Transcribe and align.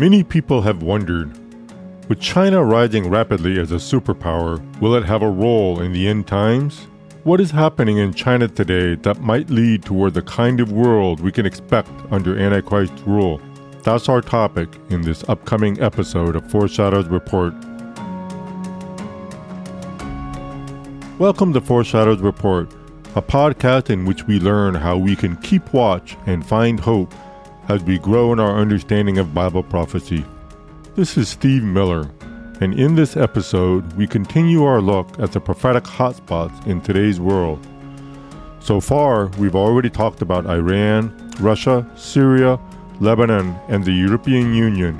Many 0.00 0.22
people 0.22 0.62
have 0.62 0.80
wondered 0.80 1.36
with 2.08 2.20
China 2.20 2.62
rising 2.62 3.10
rapidly 3.10 3.58
as 3.58 3.72
a 3.72 3.82
superpower, 3.82 4.62
will 4.80 4.94
it 4.94 5.04
have 5.04 5.22
a 5.22 5.28
role 5.28 5.80
in 5.80 5.92
the 5.92 6.06
end 6.06 6.28
times? 6.28 6.86
What 7.24 7.40
is 7.40 7.50
happening 7.50 7.96
in 7.96 8.14
China 8.14 8.46
today 8.46 8.94
that 8.94 9.20
might 9.20 9.50
lead 9.50 9.82
toward 9.82 10.14
the 10.14 10.22
kind 10.22 10.60
of 10.60 10.70
world 10.70 11.18
we 11.18 11.32
can 11.32 11.46
expect 11.46 11.90
under 12.12 12.38
Antichrist's 12.38 13.02
rule? 13.08 13.40
That's 13.82 14.08
our 14.08 14.20
topic 14.20 14.68
in 14.88 15.02
this 15.02 15.24
upcoming 15.28 15.82
episode 15.82 16.36
of 16.36 16.48
Foreshadows 16.48 17.08
Report. 17.08 17.52
Welcome 21.18 21.52
to 21.54 21.60
Foreshadows 21.60 22.20
Report, 22.20 22.72
a 23.16 23.22
podcast 23.22 23.90
in 23.90 24.04
which 24.04 24.28
we 24.28 24.38
learn 24.38 24.76
how 24.76 24.96
we 24.96 25.16
can 25.16 25.34
keep 25.38 25.72
watch 25.72 26.16
and 26.26 26.46
find 26.46 26.78
hope 26.78 27.12
as 27.68 27.84
we 27.84 27.98
grow 27.98 28.32
in 28.32 28.40
our 28.40 28.56
understanding 28.56 29.18
of 29.18 29.34
Bible 29.34 29.62
prophecy. 29.62 30.24
This 30.96 31.18
is 31.18 31.28
Steve 31.28 31.62
Miller, 31.62 32.10
and 32.62 32.72
in 32.72 32.94
this 32.94 33.14
episode, 33.14 33.92
we 33.92 34.06
continue 34.06 34.64
our 34.64 34.80
look 34.80 35.18
at 35.18 35.32
the 35.32 35.40
prophetic 35.40 35.84
hotspots 35.84 36.66
in 36.66 36.80
today's 36.80 37.20
world. 37.20 37.64
So 38.60 38.80
far, 38.80 39.26
we've 39.38 39.54
already 39.54 39.90
talked 39.90 40.22
about 40.22 40.46
Iran, 40.46 41.12
Russia, 41.40 41.86
Syria, 41.94 42.58
Lebanon, 43.00 43.54
and 43.68 43.84
the 43.84 43.92
European 43.92 44.54
Union. 44.54 44.96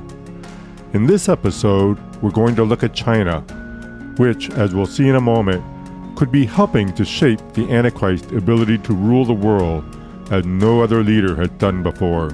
In 0.92 1.06
this 1.06 1.30
episode, 1.30 1.98
we're 2.20 2.30
going 2.30 2.54
to 2.56 2.64
look 2.64 2.82
at 2.82 2.94
China, 2.94 3.40
which, 4.18 4.50
as 4.50 4.74
we'll 4.74 4.86
see 4.86 5.08
in 5.08 5.16
a 5.16 5.20
moment, 5.22 5.64
could 6.18 6.30
be 6.30 6.44
helping 6.44 6.94
to 6.96 7.04
shape 7.04 7.40
the 7.54 7.70
Antichrist's 7.72 8.32
ability 8.32 8.76
to 8.78 8.92
rule 8.92 9.24
the 9.24 9.32
world 9.32 9.84
as 10.30 10.44
no 10.44 10.82
other 10.82 11.02
leader 11.02 11.34
has 11.34 11.48
done 11.52 11.82
before. 11.82 12.28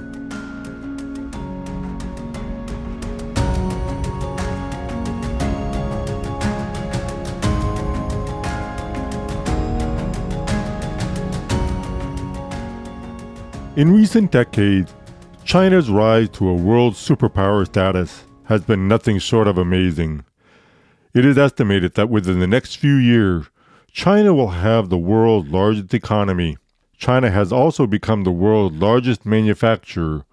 In 13.75 13.93
recent 13.93 14.31
decades, 14.31 14.95
China's 15.43 15.89
rise 15.89 16.29
to 16.29 16.47
a 16.47 16.53
world 16.53 16.93
superpower 16.93 17.65
status 17.65 18.23
has 18.45 18.63
been 18.63 18.87
nothing 18.87 19.19
short 19.19 19.49
of 19.49 19.57
amazing. 19.57 20.23
It 21.13 21.25
is 21.25 21.37
estimated 21.37 21.95
that 21.95 22.09
within 22.09 22.39
the 22.39 22.47
next 22.47 22.77
few 22.77 22.95
years, 22.95 23.47
China 23.91 24.33
will 24.33 24.51
have 24.51 24.87
the 24.87 24.97
world's 24.97 25.51
largest 25.51 25.93
economy. 25.93 26.57
China 26.95 27.29
has 27.29 27.51
also 27.51 27.85
become 27.85 28.23
the 28.23 28.31
world's 28.31 28.77
largest 28.77 29.25
manufacturer 29.25 30.23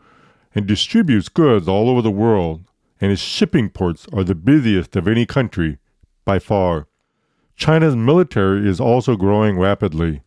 and 0.55 0.65
distributes 0.65 1.29
goods 1.29 1.67
all 1.67 1.91
over 1.91 2.01
the 2.01 2.13
world, 2.13 2.63
and 3.01 3.11
its 3.11 3.21
shipping 3.21 3.71
ports 3.71 4.07
are 4.13 4.23
the 4.23 4.37
busiest 4.37 4.95
of 4.95 5.09
any 5.09 5.27
country 5.27 5.79
by 6.25 6.39
far. 6.39 6.87
China's 7.57 7.97
military 7.97 8.69
is 8.69 8.79
also 8.79 9.17
growing 9.17 9.59
rapidly 9.59 10.23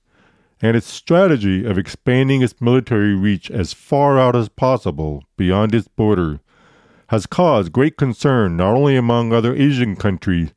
and 0.66 0.75
its 0.75 0.88
strategy 0.88 1.63
of 1.63 1.77
expanding 1.77 2.41
its 2.41 2.59
military 2.59 3.13
reach 3.13 3.52
as 3.52 3.71
far 3.71 4.17
out 4.17 4.35
as 4.35 4.49
possible 4.49 5.23
beyond 5.38 5.75
its 5.75 5.88
border 5.88 6.39
has 7.09 7.27
caused 7.27 7.71
great 7.71 7.97
concern 7.97 8.58
not 8.58 8.73
only 8.73 8.95
among 8.95 9.31
other 9.31 9.55
Asian 9.55 9.95
countries, 9.95 10.53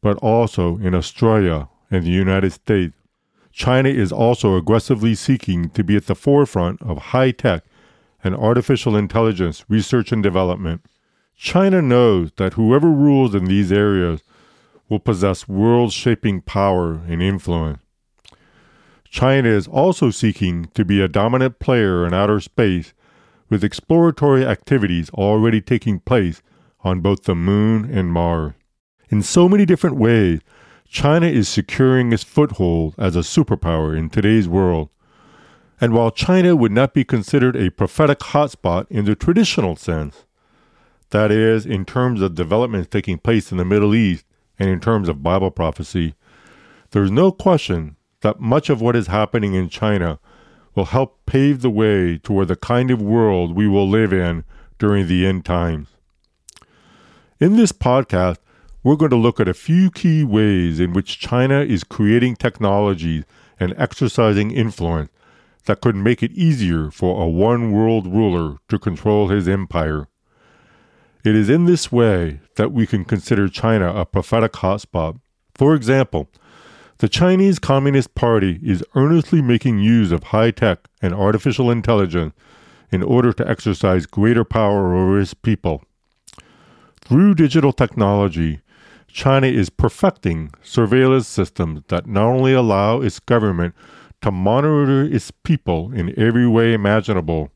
but 0.00 0.16
also 0.16 0.76
in 0.78 0.92
Australia 0.92 1.68
and 1.88 2.04
the 2.04 2.10
United 2.10 2.52
States. 2.52 2.96
China 3.52 3.88
is 3.88 4.10
also 4.10 4.56
aggressively 4.56 5.14
seeking 5.14 5.70
to 5.70 5.84
be 5.84 5.94
at 5.94 6.06
the 6.06 6.16
forefront 6.16 6.82
of 6.82 7.14
high 7.14 7.30
tech 7.30 7.62
and 8.24 8.34
artificial 8.34 8.96
intelligence 8.96 9.64
research 9.68 10.10
and 10.10 10.20
development. 10.24 10.84
China 11.36 11.80
knows 11.80 12.32
that 12.38 12.54
whoever 12.54 12.90
rules 12.90 13.36
in 13.36 13.44
these 13.44 13.70
areas 13.70 14.24
will 14.88 14.98
possess 14.98 15.46
world 15.46 15.92
shaping 15.92 16.40
power 16.40 16.94
and 17.06 17.22
influence. 17.22 17.83
China 19.14 19.48
is 19.48 19.68
also 19.68 20.10
seeking 20.10 20.64
to 20.74 20.84
be 20.84 21.00
a 21.00 21.06
dominant 21.06 21.60
player 21.60 22.04
in 22.04 22.12
outer 22.12 22.40
space, 22.40 22.92
with 23.48 23.62
exploratory 23.62 24.44
activities 24.44 25.08
already 25.10 25.60
taking 25.60 26.00
place 26.00 26.42
on 26.80 27.00
both 27.00 27.22
the 27.22 27.36
Moon 27.36 27.88
and 27.88 28.12
Mars. 28.12 28.54
In 29.10 29.22
so 29.22 29.48
many 29.48 29.64
different 29.64 29.98
ways, 29.98 30.40
China 30.88 31.28
is 31.28 31.48
securing 31.48 32.12
its 32.12 32.24
foothold 32.24 32.96
as 32.98 33.14
a 33.14 33.20
superpower 33.20 33.96
in 33.96 34.10
today's 34.10 34.48
world. 34.48 34.88
And 35.80 35.92
while 35.92 36.10
China 36.10 36.56
would 36.56 36.72
not 36.72 36.92
be 36.92 37.04
considered 37.04 37.54
a 37.54 37.70
prophetic 37.70 38.18
hotspot 38.18 38.88
in 38.90 39.04
the 39.04 39.14
traditional 39.14 39.76
sense, 39.76 40.24
that 41.10 41.30
is, 41.30 41.64
in 41.64 41.84
terms 41.84 42.20
of 42.20 42.34
developments 42.34 42.88
taking 42.90 43.18
place 43.18 43.52
in 43.52 43.58
the 43.58 43.64
Middle 43.64 43.94
East 43.94 44.24
and 44.58 44.68
in 44.68 44.80
terms 44.80 45.08
of 45.08 45.22
Bible 45.22 45.52
prophecy, 45.52 46.16
there 46.90 47.04
is 47.04 47.12
no 47.12 47.30
question 47.30 47.94
that 48.24 48.40
much 48.40 48.70
of 48.70 48.80
what 48.80 48.96
is 48.96 49.06
happening 49.08 49.52
in 49.52 49.68
China 49.68 50.18
will 50.74 50.86
help 50.86 51.20
pave 51.26 51.60
the 51.60 51.70
way 51.70 52.16
toward 52.16 52.48
the 52.48 52.56
kind 52.56 52.90
of 52.90 53.00
world 53.00 53.54
we 53.54 53.68
will 53.68 53.88
live 53.88 54.14
in 54.14 54.44
during 54.78 55.06
the 55.06 55.26
end 55.26 55.44
times. 55.44 55.88
In 57.38 57.56
this 57.56 57.70
podcast, 57.70 58.38
we're 58.82 58.96
going 58.96 59.10
to 59.10 59.16
look 59.16 59.40
at 59.40 59.48
a 59.48 59.52
few 59.52 59.90
key 59.90 60.24
ways 60.24 60.80
in 60.80 60.94
which 60.94 61.18
China 61.18 61.60
is 61.60 61.84
creating 61.84 62.36
technologies 62.36 63.24
and 63.60 63.74
exercising 63.76 64.50
influence 64.50 65.10
that 65.66 65.82
could 65.82 65.94
make 65.94 66.22
it 66.22 66.32
easier 66.32 66.90
for 66.90 67.22
a 67.22 67.28
one 67.28 67.72
world 67.72 68.06
ruler 68.06 68.56
to 68.70 68.78
control 68.78 69.28
his 69.28 69.46
empire. 69.46 70.08
It 71.24 71.34
is 71.34 71.50
in 71.50 71.66
this 71.66 71.92
way 71.92 72.40
that 72.56 72.72
we 72.72 72.86
can 72.86 73.04
consider 73.04 73.48
China 73.48 73.94
a 73.94 74.06
prophetic 74.06 74.52
hotspot. 74.54 75.20
For 75.54 75.74
example, 75.74 76.30
the 76.98 77.08
Chinese 77.08 77.58
Communist 77.58 78.14
Party 78.14 78.60
is 78.62 78.84
earnestly 78.94 79.42
making 79.42 79.80
use 79.80 80.12
of 80.12 80.24
high 80.24 80.52
tech 80.52 80.88
and 81.02 81.12
artificial 81.12 81.70
intelligence 81.70 82.34
in 82.92 83.02
order 83.02 83.32
to 83.32 83.48
exercise 83.48 84.06
greater 84.06 84.44
power 84.44 84.94
over 84.94 85.20
its 85.20 85.34
people. 85.34 85.82
Through 87.00 87.34
digital 87.34 87.72
technology, 87.72 88.60
China 89.08 89.46
is 89.46 89.70
perfecting 89.70 90.52
surveillance 90.62 91.26
systems 91.26 91.82
that 91.88 92.06
not 92.06 92.26
only 92.26 92.52
allow 92.52 93.00
its 93.00 93.18
government 93.18 93.74
to 94.22 94.30
monitor 94.30 95.02
its 95.02 95.30
people 95.30 95.92
in 95.92 96.18
every 96.18 96.46
way 96.46 96.72
imaginable, 96.72 97.50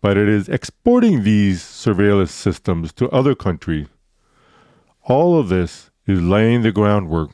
but 0.00 0.16
it 0.16 0.28
is 0.28 0.48
exporting 0.48 1.22
these 1.22 1.62
surveillance 1.62 2.32
systems 2.32 2.92
to 2.94 3.08
other 3.10 3.34
countries. 3.34 3.86
All 5.04 5.38
of 5.38 5.48
this 5.48 5.90
is 6.06 6.20
laying 6.20 6.62
the 6.62 6.72
groundwork 6.72 7.30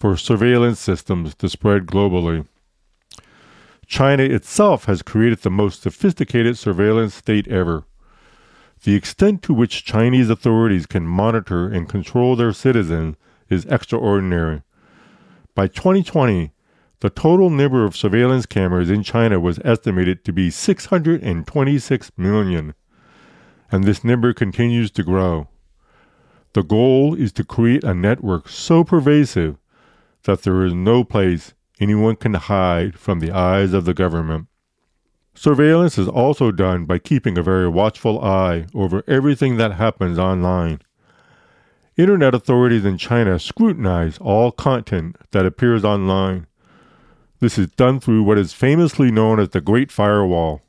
for 0.00 0.16
surveillance 0.16 0.80
systems 0.80 1.34
to 1.34 1.46
spread 1.46 1.84
globally. 1.84 2.46
China 3.86 4.22
itself 4.22 4.86
has 4.86 5.02
created 5.02 5.40
the 5.40 5.50
most 5.50 5.82
sophisticated 5.82 6.56
surveillance 6.56 7.14
state 7.14 7.46
ever. 7.48 7.84
The 8.82 8.94
extent 8.94 9.42
to 9.42 9.52
which 9.52 9.84
Chinese 9.84 10.30
authorities 10.30 10.86
can 10.86 11.06
monitor 11.06 11.68
and 11.68 11.86
control 11.86 12.34
their 12.34 12.54
citizens 12.54 13.16
is 13.50 13.66
extraordinary. 13.66 14.62
By 15.54 15.66
2020, 15.66 16.52
the 17.00 17.10
total 17.10 17.50
number 17.50 17.84
of 17.84 17.96
surveillance 17.96 18.46
cameras 18.46 18.88
in 18.88 19.02
China 19.02 19.38
was 19.38 19.58
estimated 19.64 20.24
to 20.24 20.32
be 20.32 20.50
626 20.50 22.12
million, 22.16 22.74
and 23.70 23.84
this 23.84 24.02
number 24.02 24.32
continues 24.32 24.90
to 24.92 25.02
grow. 25.02 25.48
The 26.54 26.62
goal 26.62 27.14
is 27.14 27.32
to 27.34 27.44
create 27.44 27.84
a 27.84 27.92
network 27.92 28.48
so 28.48 28.82
pervasive 28.82 29.58
that 30.24 30.42
there 30.42 30.64
is 30.64 30.74
no 30.74 31.04
place 31.04 31.54
anyone 31.80 32.16
can 32.16 32.34
hide 32.34 32.98
from 32.98 33.20
the 33.20 33.30
eyes 33.30 33.72
of 33.72 33.84
the 33.84 33.94
government. 33.94 34.46
Surveillance 35.34 35.96
is 35.96 36.08
also 36.08 36.50
done 36.50 36.84
by 36.84 36.98
keeping 36.98 37.38
a 37.38 37.42
very 37.42 37.68
watchful 37.68 38.22
eye 38.22 38.66
over 38.74 39.02
everything 39.06 39.56
that 39.56 39.72
happens 39.72 40.18
online. 40.18 40.80
Internet 41.96 42.34
authorities 42.34 42.84
in 42.84 42.98
China 42.98 43.38
scrutinize 43.38 44.18
all 44.18 44.52
content 44.52 45.16
that 45.30 45.46
appears 45.46 45.84
online. 45.84 46.46
This 47.40 47.58
is 47.58 47.68
done 47.68 48.00
through 48.00 48.22
what 48.22 48.36
is 48.36 48.52
famously 48.52 49.10
known 49.10 49.40
as 49.40 49.50
the 49.50 49.62
Great 49.62 49.90
Firewall. 49.90 50.60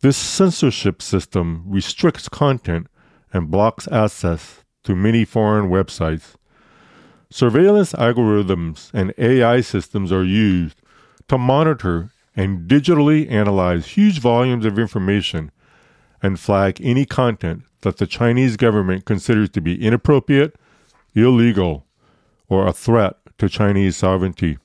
This 0.00 0.16
censorship 0.16 1.02
system 1.02 1.64
restricts 1.66 2.28
content 2.28 2.86
and 3.32 3.50
blocks 3.50 3.86
access 3.92 4.64
to 4.84 4.96
many 4.96 5.26
foreign 5.26 5.68
websites. 5.68 6.36
Surveillance 7.30 7.92
algorithms 7.92 8.90
and 8.94 9.12
AI 9.18 9.60
systems 9.60 10.10
are 10.10 10.24
used 10.24 10.80
to 11.28 11.36
monitor 11.36 12.10
and 12.34 12.68
digitally 12.68 13.30
analyze 13.30 13.86
huge 13.88 14.18
volumes 14.18 14.64
of 14.64 14.78
information 14.78 15.50
and 16.22 16.40
flag 16.40 16.80
any 16.82 17.04
content 17.04 17.64
that 17.82 17.98
the 17.98 18.06
Chinese 18.06 18.56
government 18.56 19.04
considers 19.04 19.50
to 19.50 19.60
be 19.60 19.84
inappropriate, 19.84 20.56
illegal, 21.14 21.84
or 22.48 22.66
a 22.66 22.72
threat 22.72 23.16
to 23.36 23.48
Chinese 23.48 23.96
sovereignty. 23.96 24.56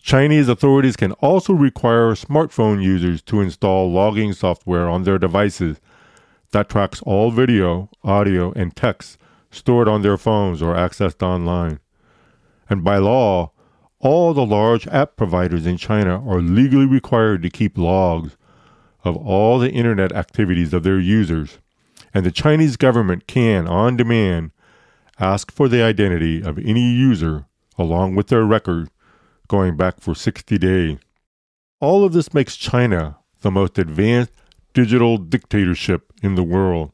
Chinese 0.00 0.48
authorities 0.48 0.96
can 0.96 1.12
also 1.12 1.52
require 1.52 2.12
smartphone 2.12 2.82
users 2.82 3.20
to 3.20 3.42
install 3.42 3.92
logging 3.92 4.32
software 4.32 4.88
on 4.88 5.02
their 5.02 5.18
devices 5.18 5.78
that 6.52 6.70
tracks 6.70 7.02
all 7.02 7.30
video, 7.30 7.90
audio, 8.02 8.52
and 8.52 8.74
text 8.74 9.18
stored 9.50 9.88
on 9.88 10.02
their 10.02 10.16
phones 10.16 10.62
or 10.62 10.74
accessed 10.74 11.22
online. 11.22 11.80
And 12.68 12.84
by 12.84 12.98
law, 12.98 13.52
all 13.98 14.32
the 14.32 14.46
large 14.46 14.86
app 14.88 15.16
providers 15.16 15.66
in 15.66 15.76
China 15.76 16.24
are 16.26 16.40
legally 16.40 16.86
required 16.86 17.42
to 17.42 17.50
keep 17.50 17.76
logs 17.76 18.36
of 19.04 19.16
all 19.16 19.58
the 19.58 19.70
internet 19.70 20.12
activities 20.12 20.72
of 20.72 20.82
their 20.82 20.98
users. 20.98 21.58
And 22.14 22.24
the 22.24 22.30
Chinese 22.30 22.76
government 22.76 23.26
can, 23.26 23.66
on 23.68 23.96
demand, 23.96 24.52
ask 25.18 25.52
for 25.52 25.68
the 25.68 25.82
identity 25.82 26.42
of 26.42 26.58
any 26.58 26.90
user 26.92 27.46
along 27.78 28.14
with 28.14 28.28
their 28.28 28.44
record 28.44 28.90
going 29.48 29.76
back 29.76 30.00
for 30.00 30.14
60 30.14 30.58
days. 30.58 30.98
All 31.80 32.04
of 32.04 32.12
this 32.12 32.34
makes 32.34 32.56
China 32.56 33.18
the 33.40 33.50
most 33.50 33.78
advanced 33.78 34.32
digital 34.74 35.16
dictatorship 35.16 36.12
in 36.22 36.34
the 36.34 36.42
world. 36.42 36.92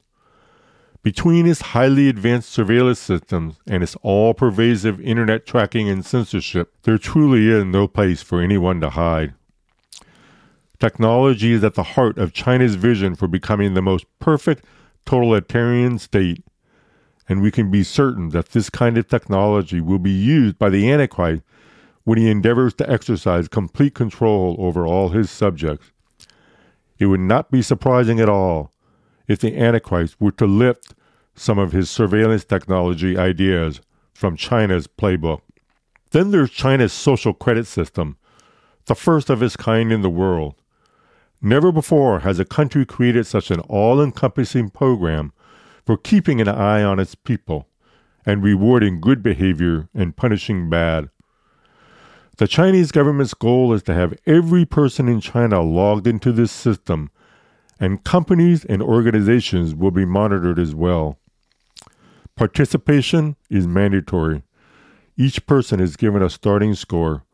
Between 1.07 1.47
its 1.47 1.61
highly 1.61 2.09
advanced 2.09 2.51
surveillance 2.51 2.99
systems 2.99 3.61
and 3.65 3.85
its 3.85 3.95
all 4.03 4.35
pervasive 4.35 5.01
internet 5.01 5.47
tracking 5.47 5.89
and 5.89 6.05
censorship, 6.05 6.75
there 6.83 6.99
truly 6.99 7.47
is 7.47 7.65
no 7.65 7.87
place 7.87 8.23
for 8.23 8.41
anyone 8.41 8.81
to 8.81 8.91
hide. 8.91 9.35
Technology 10.81 11.53
is 11.53 11.63
at 11.63 11.75
the 11.75 11.95
heart 11.95 12.19
of 12.19 12.33
China's 12.33 12.75
vision 12.75 13.15
for 13.15 13.29
becoming 13.29 13.75
the 13.75 13.81
most 13.81 14.05
perfect 14.19 14.65
totalitarian 15.05 16.01
state, 16.01 16.43
and 17.29 17.41
we 17.41 17.53
can 17.53 17.71
be 17.71 17.85
certain 17.85 18.31
that 18.31 18.49
this 18.49 18.69
kind 18.69 18.99
of 18.99 19.07
technology 19.07 19.81
will 19.81 20.01
be 20.01 20.11
used 20.11 20.59
by 20.59 20.69
the 20.69 20.91
Antichrist 20.91 21.45
when 22.03 22.19
he 22.19 22.29
endeavors 22.29 22.75
to 22.75 22.91
exercise 22.91 23.47
complete 23.47 23.95
control 23.95 24.57
over 24.59 24.85
all 24.85 25.11
his 25.11 25.31
subjects. 25.31 25.93
It 26.99 27.07
would 27.07 27.21
not 27.21 27.53
be 27.53 27.63
surprising 27.63 28.19
at 28.19 28.29
all 28.29 28.73
if 29.29 29.41
the 29.41 29.57
Antichrist 29.57 30.21
were 30.21 30.33
to 30.33 30.47
lift 30.47 30.95
some 31.35 31.59
of 31.59 31.73
his 31.73 31.91
surveillance 31.91 32.45
technology 32.45 33.19
ideas 33.19 33.81
from 34.15 34.37
China's 34.37 34.87
playbook. 34.87 35.43
Then 36.11 36.31
there's 36.31 36.51
China's 36.51 36.93
social 36.93 37.35
credit 37.35 37.67
system, 37.67 38.17
the 38.87 38.95
first 38.95 39.29
of 39.29 39.43
its 39.43 39.57
kind 39.57 39.93
in 39.93 40.03
the 40.03 40.11
world. 40.11 40.55
Never 41.43 41.71
before 41.71 42.21
has 42.21 42.39
a 42.39 42.45
country 42.45 42.87
created 42.87 43.27
such 43.27 43.51
an 43.51 43.61
all 43.61 44.01
encompassing 44.01 44.71
program 44.71 45.33
for 45.85 45.97
keeping 45.97 46.41
an 46.41 46.49
eye 46.49 46.83
on 46.83 46.99
its 46.99 47.15
people 47.15 47.69
and 48.25 48.43
rewarding 48.43 49.01
good 49.01 49.23
behavior 49.23 49.89
and 49.95 50.17
punishing 50.17 50.71
bad. 50.71 51.11
The 52.39 52.49
Chinese 52.49 52.93
government's 52.93 53.35
goal 53.35 53.73
is 53.73 53.83
to 53.85 53.95
have 53.95 54.19
every 54.27 54.65
person 54.65 55.09
in 55.09 55.21
China 55.21 55.63
logged 55.63 56.07
into 56.07 56.33
this 56.33 56.53
system, 56.53 57.11
and 57.79 58.05
companies 58.05 58.65
and 58.65 58.83
organizations 58.83 59.75
will 59.75 59.91
be 59.91 60.05
monitored 60.05 60.59
as 60.59 60.75
well. 60.75 61.19
Participation 62.37 63.37
is 63.51 63.67
mandatory. 63.67 64.43
Each 65.17 65.45
person 65.47 65.81
is 65.81 65.97
given 65.97 66.23
a 66.23 66.31
starting 66.31 66.75
score, 66.75 67.25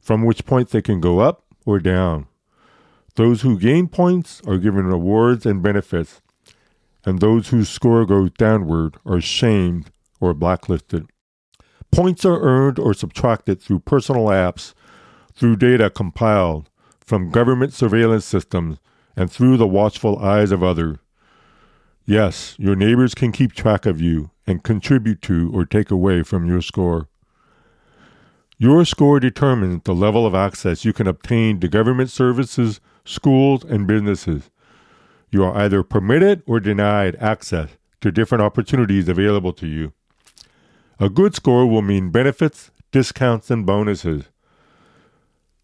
from 0.00 0.24
which 0.24 0.46
point 0.46 0.70
they 0.70 0.82
can 0.82 1.00
go 1.00 1.18
up 1.18 1.44
or 1.66 1.78
down. 1.78 2.26
Those 3.16 3.42
who 3.42 3.58
gain 3.58 3.88
points 3.88 4.40
are 4.46 4.58
given 4.58 4.86
rewards 4.86 5.44
and 5.44 5.62
benefits, 5.62 6.22
and 7.04 7.20
those 7.20 7.48
whose 7.48 7.68
score 7.68 8.06
goes 8.06 8.30
downward 8.30 8.96
are 9.04 9.20
shamed 9.20 9.90
or 10.20 10.34
blacklisted. 10.34 11.08
Points 11.90 12.24
are 12.24 12.40
earned 12.40 12.78
or 12.78 12.94
subtracted 12.94 13.60
through 13.60 13.80
personal 13.80 14.26
apps, 14.26 14.72
through 15.34 15.56
data 15.56 15.90
compiled 15.90 16.70
from 17.00 17.30
government 17.30 17.72
surveillance 17.72 18.24
systems, 18.24 18.78
and 19.18 19.32
through 19.32 19.56
the 19.56 19.66
watchful 19.66 20.16
eyes 20.20 20.52
of 20.52 20.62
others. 20.62 20.96
Yes, 22.06 22.54
your 22.56 22.76
neighbors 22.76 23.16
can 23.16 23.32
keep 23.32 23.52
track 23.52 23.84
of 23.84 24.00
you 24.00 24.30
and 24.46 24.62
contribute 24.62 25.20
to 25.22 25.50
or 25.52 25.66
take 25.66 25.90
away 25.90 26.22
from 26.22 26.46
your 26.46 26.62
score. 26.62 27.08
Your 28.58 28.84
score 28.84 29.18
determines 29.18 29.82
the 29.82 29.94
level 29.94 30.24
of 30.24 30.36
access 30.36 30.84
you 30.84 30.92
can 30.92 31.08
obtain 31.08 31.58
to 31.58 31.68
government 31.68 32.10
services, 32.10 32.80
schools, 33.04 33.64
and 33.64 33.88
businesses. 33.88 34.50
You 35.30 35.42
are 35.44 35.56
either 35.56 35.82
permitted 35.82 36.44
or 36.46 36.60
denied 36.60 37.16
access 37.16 37.70
to 38.00 38.12
different 38.12 38.42
opportunities 38.42 39.08
available 39.08 39.52
to 39.54 39.66
you. 39.66 39.92
A 41.00 41.10
good 41.10 41.34
score 41.34 41.66
will 41.66 41.82
mean 41.82 42.10
benefits, 42.10 42.70
discounts, 42.92 43.50
and 43.50 43.66
bonuses. 43.66 44.28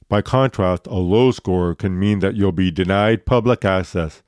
By 0.09 0.23
contrast, 0.23 0.87
a 0.87 0.95
low 0.95 1.31
score 1.31 1.75
can 1.75 1.99
mean 1.99 2.19
that 2.21 2.35
you'll 2.35 2.53
be 2.53 2.71
denied 2.71 3.27
public 3.27 3.65
access, 3.65 4.23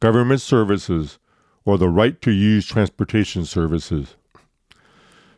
government 0.00 0.40
services, 0.40 1.18
or 1.64 1.78
the 1.78 1.88
right 1.88 2.20
to 2.22 2.30
use 2.30 2.66
transportation 2.66 3.44
services. 3.44 4.16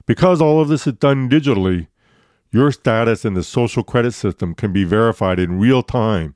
Because 0.06 0.40
all 0.40 0.60
of 0.60 0.68
this 0.68 0.86
is 0.86 0.94
done 0.94 1.28
digitally, 1.28 1.88
your 2.50 2.72
status 2.72 3.24
in 3.24 3.34
the 3.34 3.42
social 3.42 3.82
credit 3.82 4.12
system 4.12 4.54
can 4.54 4.72
be 4.72 4.84
verified 4.84 5.38
in 5.38 5.58
real 5.58 5.82
time, 5.82 6.34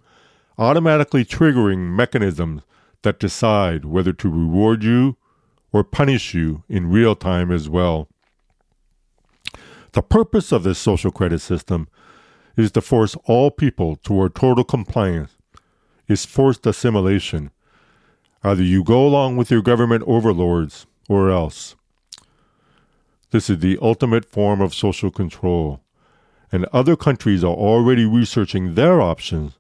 automatically 0.59 1.25
triggering 1.25 1.95
mechanisms 1.95 2.63
that 3.03 3.19
decide 3.19 3.85
whether 3.85 4.13
to 4.13 4.29
reward 4.29 4.85
you 4.85 5.17
or 5.73 5.83
punish 5.83 6.35
you 6.35 6.63
in 6.69 6.91
real 6.91 7.15
time 7.15 7.51
as 7.51 7.69
well. 7.69 8.09
The 9.93 10.03
purpose 10.03 10.53
of 10.53 10.63
this 10.63 10.79
social 10.79 11.11
credit 11.11 11.41
system 11.41 11.89
is 12.57 12.73
to 12.73 12.81
force 12.81 13.17
all 13.25 13.51
people 13.51 13.97
toward 13.97 14.35
total 14.35 14.65
compliance, 14.65 15.37
is 16.09 16.25
forced 16.25 16.67
assimilation, 16.67 17.51
Either 18.43 18.63
you 18.63 18.83
go 18.83 19.07
along 19.07 19.37
with 19.37 19.51
your 19.51 19.61
government 19.61 20.03
overlords 20.07 20.87
or 21.09 21.31
else. 21.31 21.75
This 23.33 23.51
is 23.51 23.59
the 23.59 23.79
ultimate 23.83 24.25
form 24.25 24.63
of 24.63 24.75
social 24.75 25.11
control, 25.11 25.83
and 26.51 26.65
other 26.73 26.97
countries 26.97 27.45
are 27.45 27.55
already 27.55 28.07
researching 28.07 28.75
their 28.75 29.01
options 29.01 29.59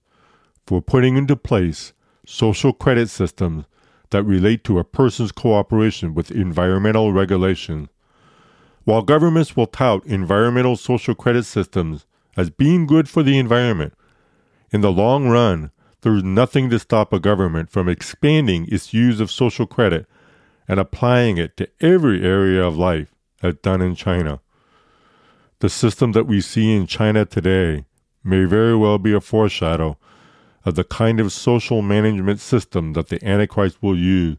for 0.66 0.81
putting 0.81 1.16
into 1.16 1.36
place 1.36 1.93
social 2.26 2.72
credit 2.72 3.10
systems 3.10 3.66
that 4.10 4.22
relate 4.22 4.64
to 4.64 4.78
a 4.78 4.84
person's 4.84 5.31
cooperation 5.31 6.14
with 6.14 6.31
environmental 6.31 7.12
regulations. 7.12 7.88
While 8.84 9.02
governments 9.02 9.56
will 9.56 9.66
tout 9.66 10.04
environmental 10.06 10.75
social 10.76 11.14
credit 11.14 11.44
systems 11.44 12.06
as 12.37 12.50
being 12.50 12.87
good 12.87 13.09
for 13.09 13.23
the 13.23 13.38
environment, 13.38 13.94
in 14.71 14.81
the 14.81 14.93
long 14.93 15.29
run, 15.29 15.70
there 16.03 16.15
is 16.15 16.22
nothing 16.22 16.70
to 16.70 16.79
stop 16.79 17.13
a 17.13 17.20
government 17.20 17.70
from 17.70 17.89
expanding 17.89 18.67
its 18.70 18.94
use 18.94 19.20
of 19.20 19.31
social 19.31 19.67
credit 19.67 20.06
and 20.67 20.81
applying 20.81 21.37
it 21.37 21.56
to 21.56 21.69
every 21.81 22.25
area 22.25 22.65
of 22.65 22.77
life, 22.77 23.15
as 23.43 23.56
done 23.56 23.82
in 23.82 23.94
China. 23.94 24.41
The 25.58 25.69
system 25.69 26.13
that 26.13 26.27
we 26.27 26.41
see 26.41 26.75
in 26.75 26.87
China 26.87 27.25
today 27.25 27.84
may 28.22 28.44
very 28.44 28.77
well 28.77 28.99
be 28.99 29.13
a 29.13 29.20
foreshadow 29.20 29.99
of 30.65 30.75
the 30.75 30.84
kind 30.84 31.20
of 31.20 31.32
social 31.32 31.82
management 31.82 32.41
system 32.41 32.93
that 32.93 33.08
the 33.08 33.22
Antichrist 33.27 33.82
will 33.82 33.99
use 33.99 34.37